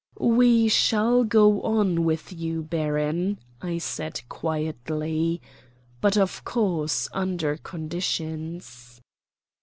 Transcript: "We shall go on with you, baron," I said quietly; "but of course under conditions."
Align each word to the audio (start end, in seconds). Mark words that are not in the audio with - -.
"We 0.19 0.67
shall 0.67 1.23
go 1.23 1.61
on 1.61 2.03
with 2.05 2.33
you, 2.33 2.63
baron," 2.63 3.37
I 3.61 3.77
said 3.77 4.23
quietly; 4.29 5.43
"but 6.01 6.17
of 6.17 6.43
course 6.43 7.07
under 7.13 7.57
conditions." 7.57 8.99